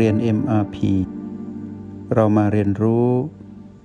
[0.00, 0.76] เรียน MRP
[2.14, 3.08] เรามาเรียนรู้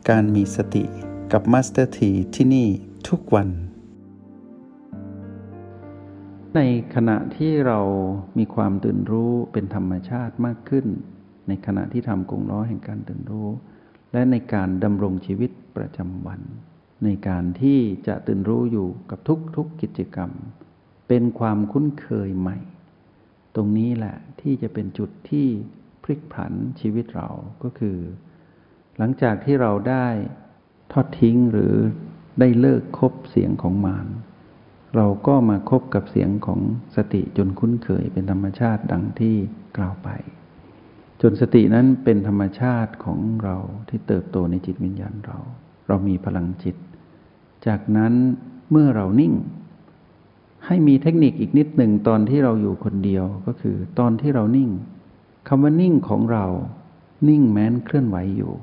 [0.09, 0.83] การมีสติ
[1.31, 2.67] กับ Master T ที่ที่นี่
[3.07, 3.49] ทุกวัน
[6.55, 6.59] ใน
[6.95, 7.79] ขณะที่เรา
[8.37, 10.85] มีความตื่นรู้เป็นธรรมชาติมากขึ้น
[11.47, 13.49] ในขณะที่ทำกงล้อแห่งการตื่นรู้
[14.13, 16.41] และในการดำรงชีวิตประจำวัน
[17.03, 20.31] ในการที่จะตื่นรู้อยู่กับทุกๆกกิจกรรม
[21.07, 22.57] เป็นความคุ้นเคยใหม่
[23.55, 25.47] ตรงนี้แหละที่จะเป็นจุดที่
[26.09, 27.29] ลิกผันชีวิตเรา
[27.63, 27.97] ก็คือ
[28.97, 30.07] หลังจากที่เราได้
[30.91, 31.73] ทอดทิ้งหรือ
[32.39, 34.07] ได้เลิกคบเสียงของมาร
[34.95, 36.59] เราก็มาคบกับเสียงของ
[36.95, 39.35] สติจนคุ้นเคยเป็นธรรมชาติดังที่
[39.77, 40.09] กล่าวไป
[41.21, 43.57] จนสตินั้นเป็นธรรมชาติของเรา
[43.89, 45.39] ที่เติบโตในจิตวิญญาณเรา
[45.87, 46.75] เรามีพลังจิต
[47.67, 48.13] จากนั้น
[48.71, 49.33] เมื่อเรานิ่ง
[50.65, 54.69] ให้มีเทคนิคอีกนิดหนึ่งตอนที่เราอยู่คนเดียวก็คือ ตอนที่เรานิ่ง
[55.51, 56.45] คำว่านิ่งของเรา
[57.29, 58.53] นิ่งแม้นเคลื่อนไหวอยู่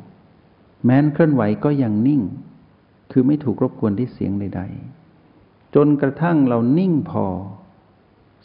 [0.84, 2.23] แม้นเคลื่อนไหวก็ยังนิ่ง
[3.12, 4.62] คือไม่ถูกรบกวนที่เสียงใด
[5.19, 7.27] ๆ จนกระทั่งเรานิ่งพอ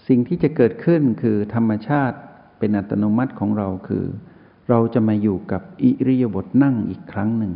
[0.07, 2.17] สิ่งที่จะเกิดขึ้นคือธรรมชาติ
[2.57, 4.05] เป็นอัตโนมัติของเราคือ
[4.69, 7.53] เราจะมาอยู่กับอิริยาบถนั่งอีกครั้งหนึ่ง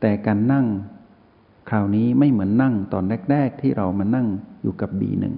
[0.00, 0.66] แต่การนั่ง
[1.68, 4.28] คราวนี้ไม่เหมือนนั่งตอนแรก ๆ ที่เรามานั่ง
[4.62, 5.36] อยู่กับบีหนึ่ง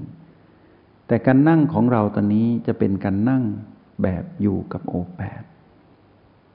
[1.07, 3.45] แต่การนั่งของเราตอนนี้จะเป็นการนั่ง
[4.03, 5.43] แบบอยู่กับโอแปด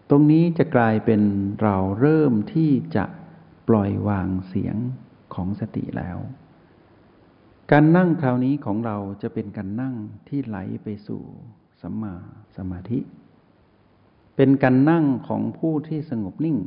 [0.09, 1.21] ตรงนี้จะกลายเป็น
[1.61, 3.05] เราเริ่มที่จะ
[3.67, 4.75] ปล่อยวางเสียง
[5.33, 6.17] ของสติแล้ว
[7.71, 9.95] การนั่งคราวนี้ของเราจะเป็นการนั่ง
[10.27, 11.21] ที่ไหลไปสู่
[11.81, 12.15] สัมมา
[12.57, 12.99] สมาธิ
[14.35, 16.57] เป็นการนั่งของผู้ที่สงบนิ่ง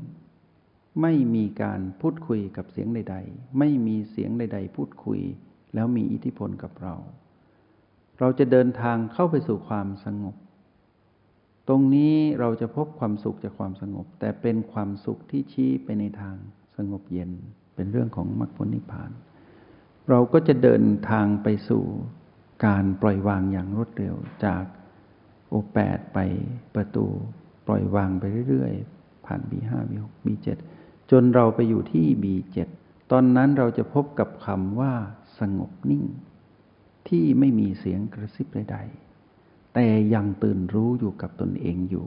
[1.02, 5.20] ไม่มีการพูดคุยกับเสียงใด ๆ ไม่มีเสียงใด ๆ พูดคุย
[5.74, 6.94] แล้วมีอิทธิพลกับเรา
[8.18, 10.34] เราจะเดินทางเข้าไปสู่ความสงบ
[11.68, 16.36] ตรงนี้เราจะพบความสุขจากความสงบ แต่เป็นความสุขที่ชี้ไปในทาง
[16.76, 17.30] สงบเย็น
[17.74, 19.10] เป็นเรื่องของมรรคผลนิพพาน
[20.10, 21.84] เราก็จะเดินทางไปสู่
[22.66, 24.14] การปล่อยวางอย่างรวดเร็ว
[24.44, 24.64] จาก
[25.48, 26.18] โอแปดไป
[26.74, 27.06] ประตู
[27.66, 30.48] ปล่อยวางไปเรื่อยๆ ผ่าน B5 B6 B7
[31.10, 32.56] จนเราไปอยู่ที่ B7
[33.10, 34.92] ตอนนั้นเราจะพบกับคำว่า
[35.40, 36.04] สงบนิ่ง
[37.08, 39.01] ที่ไม่มีเสียงกระซิบใดๆ
[39.74, 42.06] แต่ยังตื่นรู้อยู่กับตนเองอยู่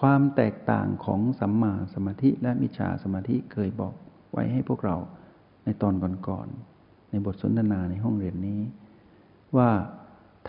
[0.00, 3.94] ความแตกต่างของสัมมาสมาธิและมิจฉาสมาธิเคยบอก
[4.32, 4.96] ไว้ให้พวกเรา
[5.64, 5.94] ในตอน
[6.28, 8.60] ก่อนๆในบทสนทนาในห้องเรียนนี้
[9.56, 9.70] ว่า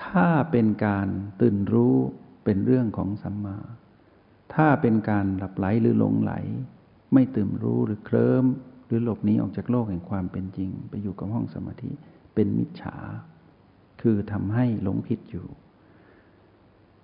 [0.03, 1.07] ถ้าเป็นการ
[1.41, 1.95] ตื่นรู้
[2.43, 3.57] เป็นเรื่องของสัมมา
[4.55, 6.33] ถ้าเป็นการหลับไหลหรือหลงไหล
[7.13, 8.45] ไม่ตื่นรู้หรือเคลิ้ม
[8.85, 11.91] หรือหลบหนีออกจากโลกแห่งความเป็นจริง ไปอยู่กับห้องสมาธิ
[12.33, 12.95] เป็นมิจฉา
[14.01, 15.45] คือทำให้หลงผิดอยู่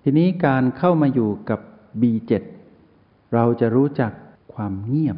[0.03, 1.59] ทีนี้การเข้ามาอยู่กับ
[2.01, 2.31] B7
[3.33, 4.11] เราจะรู้จัก
[4.53, 5.17] ความเงียบ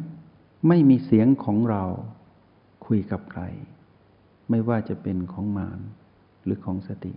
[0.68, 1.84] ไม่มีเสียงของเรา
[2.86, 3.42] คุยกับใคร
[4.50, 5.80] ไม่ว่าจะเป็นของมาร
[6.44, 7.14] หรือของสติ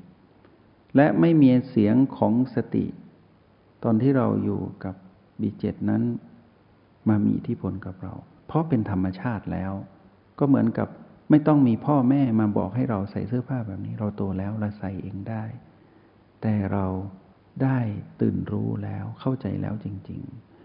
[0.95, 2.85] และไม่มีเสียงของสติ
[3.83, 4.95] ตอนที่เราอยู่กับ
[5.41, 6.03] B7 นั้น
[7.09, 8.13] มามีทธิพลกับเรา
[8.47, 9.73] เพราะเป็นธรรมชาติแล้ว
[10.39, 10.87] ก็เหมือนกับ
[11.29, 15.43] ไม่ต้องมีพ่อแม่มาบอกให้เราใส่เสื้อผ้าแบบนี้ เราโตแล้วเราใส่เองได้
[16.41, 16.85] แต่เรา
[17.61, 17.79] ได้
[18.21, 20.21] ตื่นรู้แล้วเข้าใจแล้วจริง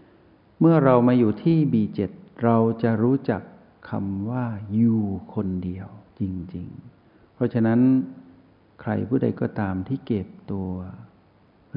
[0.07, 1.99] ๆ เมื่อเรามาอยู่ที่ B7
[2.43, 3.41] เราจะรู้จัก
[3.89, 5.87] คำว่าอยู่คนเดียว
[6.19, 6.21] จ
[6.55, 6.67] ริง
[7.01, 7.79] ๆ เพราะฉะนั้น
[8.81, 10.71] ใครผู้ใดก็ตามที่เก็บตัว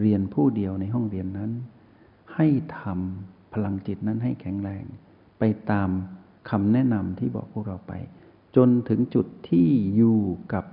[0.00, 1.50] เรียนผู้เดียวในห้องเรียนนั้น
[2.34, 2.46] ให้
[2.78, 4.84] ทำพลังจิตนั้นให้แข็งแรง
[5.38, 5.90] ไปตาม
[6.50, 7.92] คำแนะนำที่บอกพวกเราไป
[8.56, 10.20] จนถึงจุดที่อยู่
[10.52, 10.64] กับ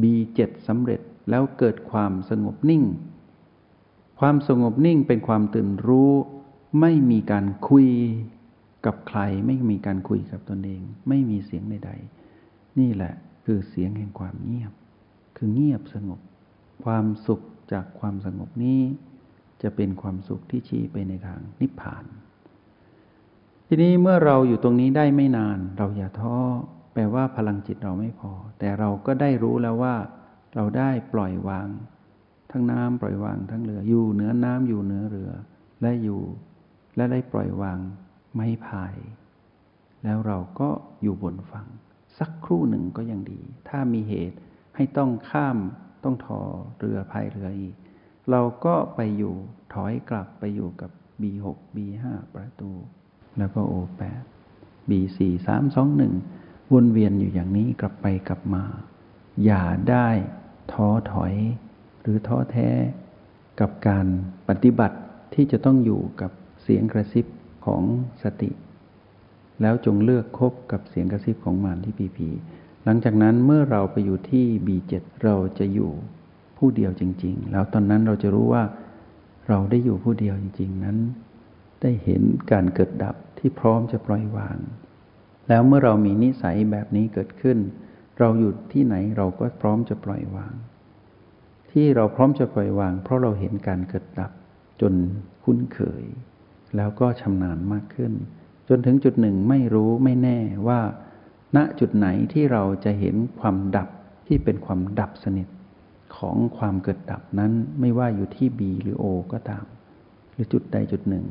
[0.00, 2.84] B7 สำเร็จแล้วเกิดความสงบนิ่ง
[4.20, 6.12] ความสงบนิ่งเป็นความตื่นรู้
[6.80, 7.88] ไม่มีการคุย
[8.86, 13.14] กับใคร ไม่มีการคุยกับตนเอง ไม่มีเสียงใดๆ นี่แหละ
[13.44, 14.72] คือเสียงแห่งความเงียบ
[15.36, 16.20] คือเงียบสงบ
[16.84, 17.40] ความสุข
[17.72, 18.80] จากความสงบนี้
[19.62, 22.04] จะเป็นความสุขที่ชี้ไปในทางนิพพาน
[23.66, 26.36] ทีนี้เมื่อเราอยู่ตรงนี้ได้ไม่นาน เราอย่าท้อ
[26.92, 29.96] แปลว่าพลังจิตเราไม่พอ แต่เราก็ได้รู้แล้วว่า
[30.54, 31.68] เราได้ปล่อยวาง
[32.50, 35.30] ทั้งน้ำปล่อยวางทั้งเรือ อยู่เหนือน้ำอยู่เหนือเรือ
[35.82, 36.20] และอยู่
[36.96, 37.78] และได้ปล่อยวาง
[38.34, 38.94] ไม้พาย
[40.04, 40.68] แล้วเราก็
[41.02, 41.66] อยู่บนฝั่ง
[42.18, 44.38] สักครู่หนึ่งก็ยังดี ถ้ามีเหตุ
[44.76, 45.58] ให้ต้องข้าม
[46.04, 46.40] ต้องถอ
[46.78, 47.74] เรือพายเรืออีก
[48.30, 49.34] เราก็ไปอยู่
[49.74, 50.90] ถอยกลับไปอยู่กับ
[51.20, 51.46] B6
[51.76, 52.04] B5
[52.34, 52.70] ประตู
[53.38, 54.02] แล้วก็ O8
[54.90, 56.00] B4 3 2
[56.30, 58.64] 1วนเวียนอยู่อย่างนี้กลับไปกลับมา
[59.44, 60.08] อย่าได้
[60.72, 61.34] ท้อถอย
[62.06, 62.70] หรือท้อแท้
[63.60, 64.06] กับการ
[64.48, 64.98] ปฏิบัติ
[65.34, 66.30] ที่จะต้องอยู่กับ
[66.62, 67.26] เสียงกระซิบ
[67.66, 67.82] ของ
[68.22, 68.50] สติ
[69.62, 72.28] แล้วจงเลือกคบกับเสียงกระซิบของมารที่พีพี
[72.84, 74.92] หลังจากนั้นเมื่อเราไปอยู่ที่ B7
[75.24, 75.90] เราจะอยู่
[76.56, 78.64] ผู้เดียวจริง ๆ แล้วตอนนั้นเราจะรู้ว่า
[79.48, 80.98] เราได้อยู่ผู้เดียวจริง ๆ นั้น
[81.82, 82.22] ได้เห็น
[82.52, 84.58] การเกิดดับที่พร้อมจะปล่อยวาง
[85.48, 87.58] แล้วเมื่อเรามีนิสัยแบบนี้เกิดขึ้น
[88.18, 90.54] เราอยู่ที่ไหนเราก็พร้อมจะปล่อยวาง
[91.78, 94.32] ที่เราพร้อมจะปล่อยวาง เพราะเราเห็นการเกิดดับ
[94.80, 94.94] จน
[95.44, 96.04] คุ้นเคย
[96.76, 98.12] แล้วก็ชำนาญมากขึ้น
[98.68, 100.38] จนถึงจุดหนึ่งไม่รู้ไม่แน่
[100.68, 100.80] ว่า
[101.56, 103.88] ณจุดไหนที่เราจะเห็นความดับ
[104.26, 105.48] ที่เป็นความดับสนิท
[106.16, 109.64] ของความเกิดดับนั้นไม่ว่าอยู่ที่ B หรือ O ก็ตาม
[110.32, 111.26] หรือจุดใดจุดหนึ่ง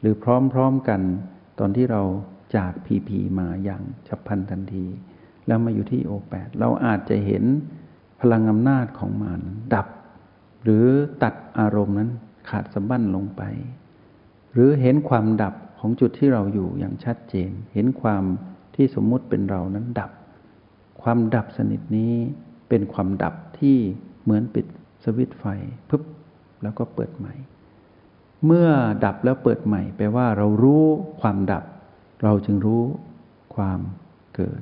[0.00, 0.14] หรือ
[0.52, 1.00] พร้อมๆกัน
[1.58, 2.02] ตอนที่เรา
[2.56, 4.84] จาก PP มาอย่างฉับพลันทันที
[5.46, 7.44] แล้วมาอยู่ที่ O8 เราอาจจะเห็น
[8.20, 9.40] พลังอำนาจของมัน
[9.74, 9.86] ดับ
[10.62, 10.86] หรือ
[11.22, 12.10] ตัดอารมณ์นั้น
[12.48, 13.42] ขาดสะบั้นลงไป
[14.52, 18.24] หรือเห็นความดับของจุดที่เราอยู่อย่างชัดเจน เห็นความ
[18.74, 20.10] ที่สมมุติเป็นเรานั้นดับ
[21.02, 22.14] ความดับสนิทนี้
[22.68, 23.76] เป็นความดับที่
[24.22, 24.66] เหมือนปิด
[25.04, 25.44] สวิตไฟ
[25.88, 26.02] ปึ๊บ
[26.62, 27.34] แล้วก็เปิดใหม่
[28.46, 28.68] เมื่อ
[29.04, 30.84] ดับแล้วเปิดใหม่แปลว่าเรารู้
[31.20, 31.64] ความดับ
[32.22, 32.82] เราจึงรู้
[33.54, 33.80] ความ
[34.36, 34.60] เกิด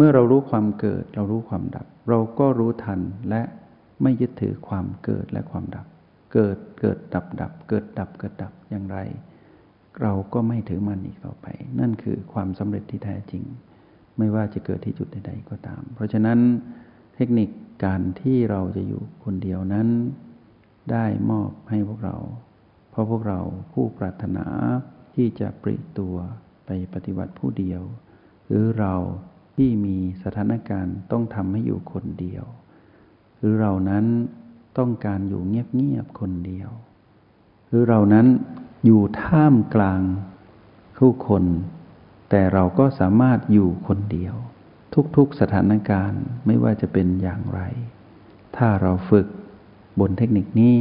[0.00, 3.00] เมื่อเรารู้ความเกิด เรารู้ความดับ เราก็รู้ทัน
[3.30, 3.42] และ
[4.02, 5.86] ไม่ยึดถือความเกิดและความดับ
[6.32, 8.98] เกิดเกิดดับดับ เกิดดับเกิดดับอย่างไร
[10.02, 11.46] เราก็ไม่ถือมันอีกต่อไป
[11.80, 13.42] นั่นคือความสำเร็จที่แท้จริง
[14.18, 16.38] ไม่ว่าจะเกิดที่จุดใดๆก็ตาม เพราะฉะนั้น
[17.14, 17.48] เทคนิค
[17.84, 19.88] การที่เราจะอยู่คนเดียวนั้น
[20.92, 22.16] ได้มอบให้พวกเรา
[22.90, 23.40] เพราะพวกเรา
[23.72, 24.46] ผู้ปรารถนา
[25.14, 26.16] ที่จะปริตัว
[26.66, 27.82] ไปปฏิบัติผู้เดียว
[28.46, 28.94] หรือเรา
[29.58, 32.44] ที่มีสถานการณ์ต้องทำให้อยู่คนเดียว
[33.38, 34.04] หรือเรานั้น
[34.78, 36.70] ต้องการอยู่เงียบๆคนเดียว
[37.68, 38.26] หรือเรานั้น
[38.84, 40.02] อยู่ท่ามกลาง
[40.98, 41.44] ผู้คน
[42.30, 44.34] แต่เราก็สามารถอยู่คนเดียว
[45.16, 47.60] ทุกๆสถานการณ์ไม่ว่าจะเป็นอย่างไร
[48.56, 49.26] ถ้าเราฝึก
[50.00, 50.76] บนเทคนิคนี้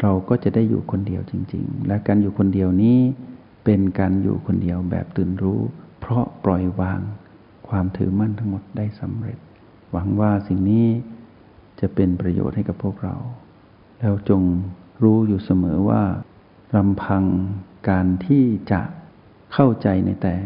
[0.00, 2.98] เราก็จะได้อยู่คนเดียวจริง ๆ และการอยู่คนเดียวนี้
[3.64, 5.60] เป็นการอยู่คนเดียวแบบตื่นรู้
[6.00, 7.00] เพราะปล่อยวาง
[7.70, 9.38] ความถือมั่นทั้งหมดได้สำเร็จ
[9.92, 10.86] หวังว่าสิ่งนี้
[11.80, 13.16] จะเป็นประโยชน์ให้กับพวกเรา
[14.00, 14.42] แล้วจง
[15.02, 16.02] รู้อยู่เสมอว่า
[16.76, 17.24] ลำพัง
[17.88, 18.80] การที่จะ
[19.52, 20.36] เข้าใจในแต่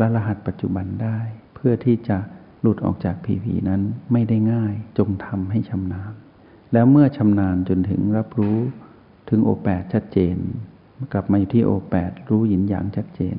[0.00, 1.18] ละรหัสปัจจุบันได้
[1.54, 2.18] เพื่อที่จะ
[2.60, 3.82] หลุดออกจากผีผีนั้น
[4.12, 6.12] ไม่ได้ง่ายจงทำให้ชำนาญ
[6.72, 8.58] แล้วเมื่อชำนาญจนถึงรับรู้
[9.28, 10.36] ถึงโอแปดชัดเจน
[11.12, 13.36] กลับมาอยู่ที่โอแปดรู้หยินหยางชัดเจน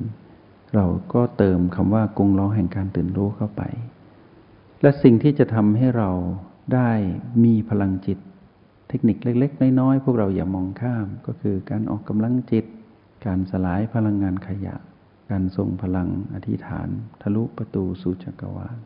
[0.74, 3.62] เราก็เติมคำว่ากงล้อแห่งการตื่นรู้เข้าไป
[4.82, 6.10] และสิ่งที่จะทำให้เรา
[6.74, 6.90] ได้
[7.44, 8.18] มีพลังจิต
[8.88, 12.64] เทคนิคเล็ก ๆ น้อยๆพวกเราอย่ามองข้าม ก็คือการออกกำลังจิต
[13.26, 14.76] การสลายพลังงานขยะ
[15.30, 16.88] การทรงพลังอธิษฐาน
[17.22, 18.76] ทะลุประตูสู่จักรวาล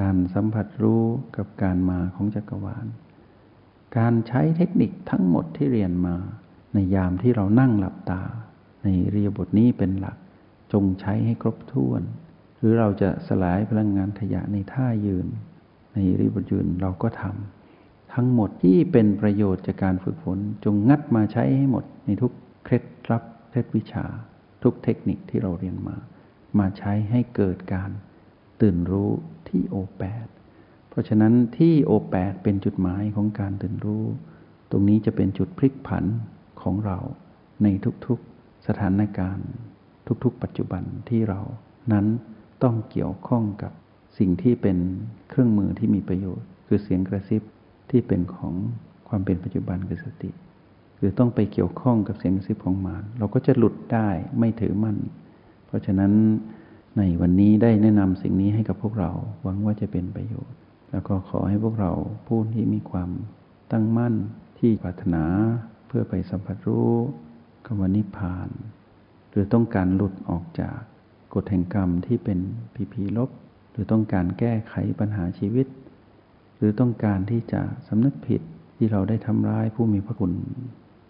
[0.00, 1.04] การสัมผัสรู้
[1.36, 2.86] กับการมาของจักรวาล
[3.98, 6.14] การใช้เทคนิคทั้งหมดที่เรียนมา
[6.74, 8.22] ในยามที่เรานั่งหลับตา
[8.82, 10.16] ในเรียบทนี้เป็นหลัก
[10.72, 12.02] จงใช้ให้ครบถ้วน
[12.58, 15.26] หรือเราจะสลายพลังงานขยะในท่ายืน
[15.94, 22.32] ในรีบยืนเราก็ทำทั้งหมดที่เป็นประโยชน์จากการฝึกฝน จงงัดมาใช้ให้หมดในทุก
[22.64, 24.04] เคล็ดลับเคล็ดวิชา
[24.62, 25.96] ทุกเทคนิคที่เราเรียนมา
[26.58, 27.90] มาใช้ให้เกิดการ
[28.60, 29.10] ตื่นรู้
[29.48, 30.26] ที่โอแปด
[30.88, 34.04] เพราะฉะนั้นที่โอแปดเป็นจุดหมายของการตื่นรู้
[34.70, 36.04] ตรงนี้จะเป็นจุดพลิกผัน
[36.62, 36.98] ของเรา
[37.62, 37.66] ใน
[38.06, 39.48] ทุกๆสถานการณ์
[40.24, 41.40] ทุกๆ ปัจจุบันที่เรา
[41.92, 42.06] นั้น
[42.62, 43.72] ต้องเกี่ยวข้องกับ
[44.18, 44.78] สิ่งที่เป็น
[45.28, 47.42] เครื่องมือที่มีประโยชน์ คือเสียงกระซิบ
[47.90, 48.54] ที่เป็นของ
[49.08, 50.30] ความเป็นปัจจุบันคือสติ
[50.98, 54.08] คือต้องไปเกี่ยวข้องกับเสียงกระซิบของมารเราก็จะหลุดได้
[54.38, 54.96] ไม่ถือมั่น
[55.66, 56.12] เพราะฉะนั้น
[56.98, 59.10] ในวันนี้ได้แนะนำสิ่งนี้ให้กับพวกเรา
[59.42, 60.56] หวังว่าจะเป็นประโยชน์
[60.90, 61.92] แล้วก็ขอให้พวกเรา
[62.26, 63.10] ผู้ที่มีความ
[63.72, 64.14] ตั้งมั่น
[64.58, 65.24] ที่ปรารถนา
[65.86, 66.90] เพื่อไปสัมผัสรู้
[67.66, 68.48] กรรมนิพพาน
[69.34, 70.78] หรือต้องการหลุดออกจาก
[71.34, 72.38] กฎแห่งกรรมที่เป็น
[72.74, 73.30] พีพีลบ
[73.70, 75.66] หรือต้องการแก้ไขปัญหาชีวิต
[76.56, 78.40] หรือต้องการที่จะสำนึกผิด
[78.76, 80.32] ที่เราได้ทำร้ายผู้มีพระคุณ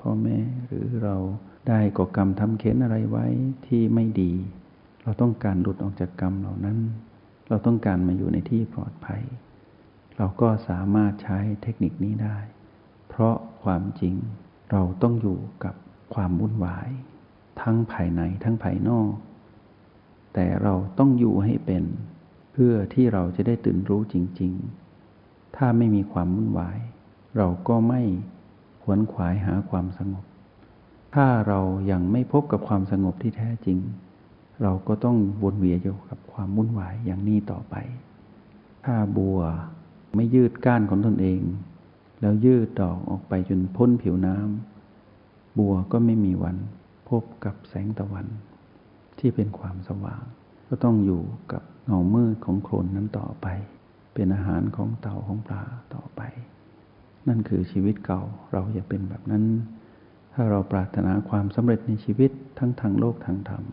[0.00, 1.16] พ่อแม่หรือเรา
[1.68, 3.26] ได้ก่อกรรมทำเข็นอะไรไว้
[3.66, 4.32] ที่ไม่ดี
[5.02, 6.78] เราต้องการหลุดออกจากกรรมเหล่านั้น
[7.48, 9.22] เราต้องการมาอยู่ในที่ปลอดภัย
[10.16, 12.36] เราก็สามารถใช้เทคนิคนี้ได้
[13.08, 14.14] เพราะความจริง
[14.72, 15.74] เราต้องอยู่กับ
[16.14, 16.88] ความวุ่นวาย
[17.62, 19.10] ทั้งภายในทั้งภายนอก
[20.34, 21.84] แต่เราต้องอยู่ให้เป็น
[22.52, 24.52] เพื่อที่เราจะได้ตื่นรู้จริง
[25.04, 26.78] ๆ ถ้าไม่มีความวุ่นวาย
[27.36, 28.02] เราก็ไม่
[28.82, 30.24] ขวนขวายหาความสงบ
[31.14, 33.78] ถ้าเรายังไม่พบกับความสงบที่แท้จริง
[34.62, 37.74] เราก็ต้องวนเวียนอยู่กับความวุ่นวายอย่างนี้ต่อไป
[38.84, 39.40] ถ้าบัว
[40.14, 41.40] ไม่ยืดก้านของตนเอง
[42.20, 46.56] แล้วยืดดอกออกไปจนพ้นผิวน้ำบัวก็ไม่มีวัน
[47.22, 48.26] บกับแสงตะวัน
[49.18, 50.22] ที่เป็นความสว่าง
[50.68, 53.46] ก็ต้องอยู่กับเงามืดของโคลนนั้นต่อไป
[54.14, 55.62] เป็นอาหารของเต่าของปลา
[55.94, 56.20] ต่อไป
[57.28, 59.44] นั่นคือชีวิตเก่าเราอย่าเป็นแบบนั้น
[60.34, 63.64] ถ้าเราปรารถนาความสำเร็จในชีวิตทั้งทางโลกทางธรรม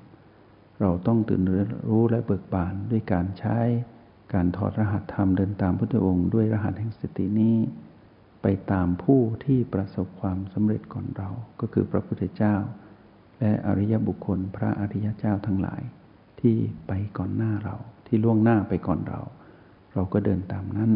[0.82, 1.42] เราต้องตื่น
[1.90, 3.58] รู้และเบิกบานด้วยการใช้
[4.34, 7.56] การถอดรหัสธรรมเดินตามพุทธองค์ด้วยรหัสแห่งสตินี้
[8.42, 11.30] ไปตามผู้ที่ประสบความสำเร็จก่อนเรา
[11.60, 12.56] ก็คือพระพุทธเจ้า
[13.42, 15.82] และอริยบุคคลพระอริยเจ้าทั้งหลาย
[16.40, 16.56] ที่
[16.88, 17.76] ไปก่อนหน้าเรา
[18.08, 19.22] ที่ล่วงหน้าไปก่อนเรา
[19.94, 20.92] เราก็เดินตามนั้น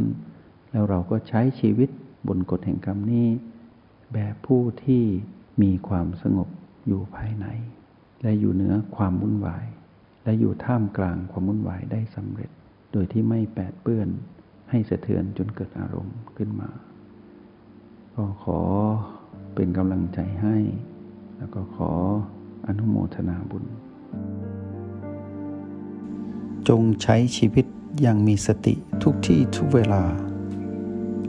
[0.72, 1.90] แล้วเราก็ใช้ชีวิต
[2.28, 3.28] บนกฎแห่งกรรมนี้
[4.14, 5.04] แบบผู้ที่
[5.62, 6.50] มีความสงบ
[6.88, 7.46] อยู่ภายใน
[8.22, 9.66] และอยู่เหนือความวุ่นวาย
[10.24, 12.52] และอยู่ท่ามกลางความวุ่นวายได้สำเร็จ
[12.92, 14.08] โดยที่ไม่แปดเปื้อน
[14.70, 16.70] ให้สะเทือนจนเกิดอารมณ์ขึ้นมา
[18.16, 18.60] ก็ขอ
[19.56, 20.58] เป็นกำลังใจให้
[21.38, 21.92] แล้วก็ขอ
[22.68, 23.66] อนุโมทนาบุญ
[26.68, 27.66] จงใช้ชีวิต
[28.02, 28.74] อย่างมีสติ
[29.04, 30.04] ทุกที่ทุกเวลา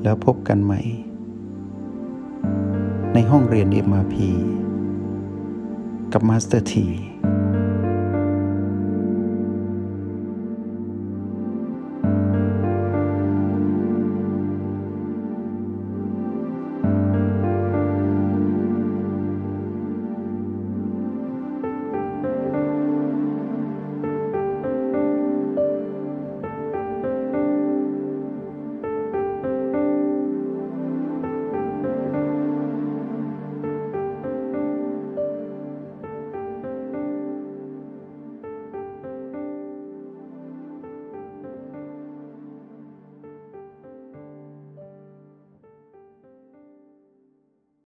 [0.03, 0.81] แล้วพบกันใหม่
[3.13, 4.15] ในห้องเรียน MRP
[6.13, 6.87] กับมาสเตอร์ที